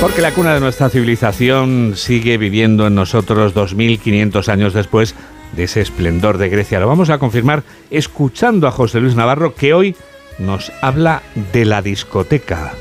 Porque 0.00 0.22
la 0.22 0.32
cuna 0.32 0.54
de 0.54 0.60
nuestra 0.60 0.88
civilización 0.88 1.92
sigue 1.94 2.38
viviendo 2.38 2.86
en 2.86 2.94
nosotros 2.94 3.52
2500 3.52 4.48
años 4.48 4.72
después 4.72 5.14
de 5.52 5.64
ese 5.64 5.82
esplendor 5.82 6.38
de 6.38 6.48
Grecia. 6.48 6.80
Lo 6.80 6.88
vamos 6.88 7.10
a 7.10 7.18
confirmar 7.18 7.64
escuchando 7.90 8.66
a 8.66 8.70
José 8.70 9.00
Luis 9.00 9.14
Navarro 9.14 9.54
que 9.54 9.74
hoy 9.74 9.94
nos 10.38 10.72
habla 10.80 11.20
de 11.52 11.66
la 11.66 11.82
discoteca. 11.82 12.72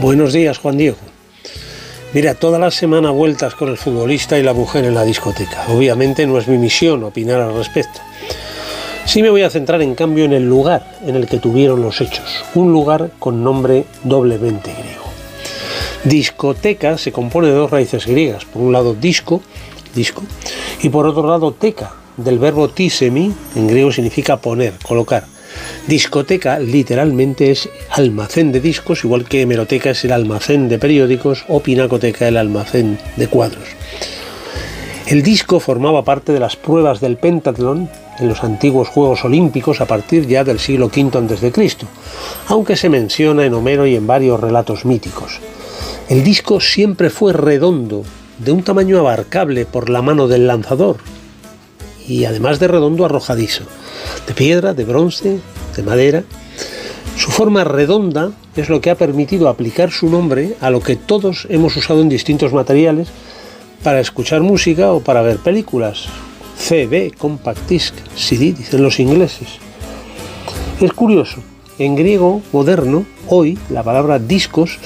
Buenos 0.00 0.32
días, 0.32 0.58
Juan 0.58 0.76
Diego. 0.76 0.96
Mira, 2.12 2.34
toda 2.34 2.58
la 2.58 2.72
semana 2.72 3.10
vueltas 3.10 3.54
con 3.54 3.68
el 3.68 3.76
futbolista 3.76 4.36
y 4.36 4.42
la 4.42 4.52
mujer 4.52 4.84
en 4.84 4.94
la 4.94 5.04
discoteca. 5.04 5.66
Obviamente 5.68 6.26
no 6.26 6.38
es 6.38 6.48
mi 6.48 6.58
misión 6.58 7.04
opinar 7.04 7.40
al 7.40 7.54
respecto. 7.54 8.00
Sí 9.04 9.22
me 9.22 9.30
voy 9.30 9.42
a 9.42 9.50
centrar 9.50 9.80
en 9.80 9.94
cambio 9.94 10.24
en 10.24 10.32
el 10.32 10.48
lugar 10.48 10.98
en 11.06 11.14
el 11.14 11.28
que 11.28 11.38
tuvieron 11.38 11.82
los 11.82 12.00
hechos, 12.00 12.44
un 12.54 12.72
lugar 12.72 13.10
con 13.20 13.44
nombre 13.44 13.84
doblemente. 14.02 14.83
Discoteca 16.04 16.98
se 16.98 17.12
compone 17.12 17.48
de 17.48 17.54
dos 17.54 17.70
raíces 17.70 18.06
griegas, 18.06 18.44
por 18.44 18.60
un 18.60 18.72
lado 18.72 18.94
disco, 18.94 19.40
disco, 19.94 20.22
y 20.82 20.90
por 20.90 21.06
otro 21.06 21.26
lado 21.26 21.52
teca, 21.52 21.92
del 22.18 22.38
verbo 22.38 22.68
tisemi, 22.68 23.32
en 23.56 23.66
griego 23.66 23.90
significa 23.90 24.36
poner, 24.36 24.74
colocar. 24.86 25.24
Discoteca 25.86 26.58
literalmente 26.58 27.50
es 27.50 27.70
almacén 27.88 28.52
de 28.52 28.60
discos, 28.60 29.02
igual 29.04 29.24
que 29.24 29.40
hemeroteca 29.40 29.90
es 29.90 30.04
el 30.04 30.12
almacén 30.12 30.68
de 30.68 30.78
periódicos 30.78 31.46
o 31.48 31.60
pinacoteca 31.60 32.28
el 32.28 32.36
almacén 32.36 32.98
de 33.16 33.28
cuadros. 33.28 33.68
El 35.06 35.22
disco 35.22 35.58
formaba 35.58 36.04
parte 36.04 36.32
de 36.32 36.40
las 36.40 36.56
pruebas 36.56 37.00
del 37.00 37.16
pentatlón 37.16 37.88
en 38.18 38.28
los 38.28 38.44
antiguos 38.44 38.88
Juegos 38.88 39.24
Olímpicos 39.24 39.80
a 39.80 39.86
partir 39.86 40.26
ya 40.26 40.44
del 40.44 40.58
siglo 40.58 40.86
V 40.86 41.18
a.C., 41.18 41.86
aunque 42.48 42.76
se 42.76 42.90
menciona 42.90 43.46
en 43.46 43.54
Homero 43.54 43.86
y 43.86 43.96
en 43.96 44.06
varios 44.06 44.40
relatos 44.40 44.84
míticos. 44.84 45.40
El 46.08 46.22
disco 46.22 46.60
siempre 46.60 47.08
fue 47.08 47.32
redondo, 47.32 48.04
de 48.38 48.52
un 48.52 48.62
tamaño 48.62 48.98
abarcable 48.98 49.64
por 49.64 49.88
la 49.88 50.02
mano 50.02 50.28
del 50.28 50.46
lanzador, 50.46 50.98
y 52.06 52.26
además 52.26 52.58
de 52.58 52.68
redondo 52.68 53.06
arrojadizo, 53.06 53.64
de 54.26 54.34
piedra, 54.34 54.74
de 54.74 54.84
bronce, 54.84 55.40
de 55.74 55.82
madera. 55.82 56.24
Su 57.16 57.30
forma 57.30 57.64
redonda 57.64 58.32
es 58.54 58.68
lo 58.68 58.82
que 58.82 58.90
ha 58.90 58.96
permitido 58.96 59.48
aplicar 59.48 59.92
su 59.92 60.10
nombre 60.10 60.56
a 60.60 60.68
lo 60.68 60.80
que 60.80 60.96
todos 60.96 61.46
hemos 61.48 61.74
usado 61.74 62.02
en 62.02 62.10
distintos 62.10 62.52
materiales 62.52 63.08
para 63.82 64.00
escuchar 64.00 64.42
música 64.42 64.92
o 64.92 65.00
para 65.00 65.22
ver 65.22 65.38
películas, 65.38 66.04
CD, 66.58 67.12
compact 67.16 67.66
disc, 67.66 67.94
CD, 68.14 68.52
dicen 68.52 68.82
los 68.82 69.00
ingleses. 69.00 69.48
Es 70.82 70.92
curioso, 70.92 71.40
en 71.78 71.96
griego 71.96 72.42
moderno, 72.52 73.04
hoy 73.28 73.58
la 73.70 73.82
palabra 73.82 74.18
discos 74.18 74.78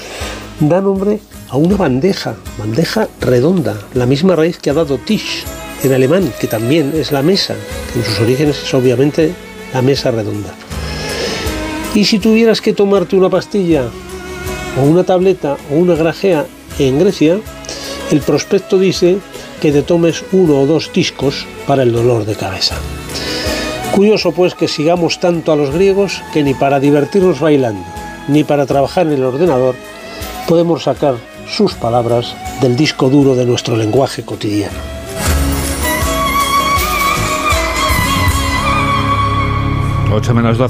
da 0.59 0.81
nombre 0.81 1.19
a 1.49 1.57
una 1.57 1.77
bandeja, 1.77 2.35
bandeja 2.57 3.07
redonda, 3.21 3.75
la 3.93 4.05
misma 4.05 4.35
raíz 4.35 4.57
que 4.57 4.69
ha 4.69 4.73
dado 4.73 4.97
Tisch 4.97 5.45
en 5.83 5.93
alemán, 5.93 6.31
que 6.39 6.47
también 6.47 6.93
es 6.95 7.11
la 7.11 7.21
mesa, 7.21 7.55
que 7.91 7.99
en 7.99 8.05
sus 8.05 8.19
orígenes 8.19 8.61
es 8.63 8.73
obviamente 8.73 9.33
la 9.73 9.81
mesa 9.81 10.11
redonda. 10.11 10.53
Y 11.95 12.05
si 12.05 12.19
tuvieras 12.19 12.61
que 12.61 12.73
tomarte 12.73 13.15
una 13.15 13.29
pastilla, 13.29 13.85
o 14.79 14.83
una 14.83 15.03
tableta, 15.03 15.57
o 15.71 15.75
una 15.75 15.95
grajea 15.95 16.45
en 16.77 16.99
Grecia, 16.99 17.39
el 18.11 18.21
prospecto 18.21 18.77
dice 18.77 19.17
que 19.61 19.71
te 19.71 19.81
tomes 19.81 20.23
uno 20.31 20.61
o 20.61 20.65
dos 20.65 20.91
discos 20.93 21.45
para 21.65 21.83
el 21.83 21.91
dolor 21.91 22.25
de 22.25 22.35
cabeza. 22.35 22.75
Curioso 23.93 24.31
pues 24.31 24.55
que 24.55 24.67
sigamos 24.67 25.19
tanto 25.19 25.51
a 25.51 25.55
los 25.55 25.71
griegos 25.71 26.23
que 26.31 26.43
ni 26.43 26.53
para 26.53 26.79
divertirnos 26.79 27.39
bailando, 27.39 27.83
ni 28.27 28.43
para 28.43 28.65
trabajar 28.65 29.07
en 29.07 29.13
el 29.13 29.23
ordenador, 29.23 29.75
podemos 30.47 30.83
sacar 30.83 31.15
sus 31.47 31.73
palabras 31.73 32.35
del 32.61 32.75
disco 32.75 33.09
duro 33.09 33.35
de 33.35 33.45
nuestro 33.45 33.75
lenguaje 33.75 34.23
cotidiano. 34.23 34.77
8 40.11 40.33
menos 40.33 40.57
12. 40.57 40.67